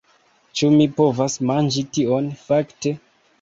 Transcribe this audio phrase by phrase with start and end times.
[0.61, 2.95] Ĉu mi povas manĝi tion, fakte?